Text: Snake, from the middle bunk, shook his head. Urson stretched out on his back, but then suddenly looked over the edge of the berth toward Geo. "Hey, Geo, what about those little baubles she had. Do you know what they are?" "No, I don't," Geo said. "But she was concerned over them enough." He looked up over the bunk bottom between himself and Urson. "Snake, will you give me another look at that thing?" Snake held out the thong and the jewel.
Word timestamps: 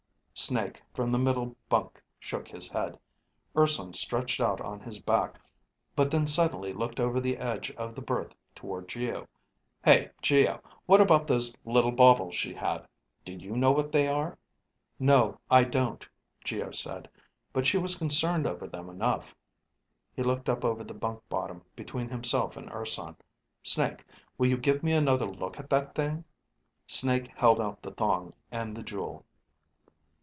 Snake, 0.33 0.81
from 0.95 1.11
the 1.11 1.19
middle 1.19 1.55
bunk, 1.69 2.01
shook 2.19 2.47
his 2.47 2.67
head. 2.67 2.97
Urson 3.55 3.93
stretched 3.93 4.41
out 4.41 4.59
on 4.59 4.79
his 4.79 4.99
back, 4.99 5.39
but 5.95 6.09
then 6.09 6.25
suddenly 6.25 6.73
looked 6.73 6.99
over 6.99 7.19
the 7.19 7.37
edge 7.37 7.69
of 7.73 7.93
the 7.93 8.01
berth 8.01 8.33
toward 8.55 8.89
Geo. 8.89 9.27
"Hey, 9.85 10.09
Geo, 10.19 10.59
what 10.87 10.99
about 10.99 11.27
those 11.27 11.55
little 11.63 11.91
baubles 11.91 12.33
she 12.33 12.55
had. 12.55 12.87
Do 13.23 13.33
you 13.33 13.55
know 13.55 13.71
what 13.71 13.91
they 13.91 14.07
are?" 14.07 14.35
"No, 14.97 15.39
I 15.51 15.63
don't," 15.63 16.03
Geo 16.43 16.71
said. 16.71 17.07
"But 17.53 17.67
she 17.67 17.77
was 17.77 17.93
concerned 17.99 18.47
over 18.47 18.65
them 18.65 18.89
enough." 18.89 19.35
He 20.15 20.23
looked 20.23 20.49
up 20.49 20.65
over 20.65 20.83
the 20.83 20.95
bunk 20.95 21.21
bottom 21.29 21.61
between 21.75 22.09
himself 22.09 22.57
and 22.57 22.67
Urson. 22.71 23.15
"Snake, 23.61 24.03
will 24.39 24.47
you 24.47 24.57
give 24.57 24.81
me 24.81 24.93
another 24.93 25.27
look 25.27 25.59
at 25.59 25.69
that 25.69 25.93
thing?" 25.93 26.25
Snake 26.87 27.27
held 27.35 27.61
out 27.61 27.83
the 27.83 27.91
thong 27.91 28.33
and 28.51 28.75
the 28.75 28.81
jewel. 28.81 29.23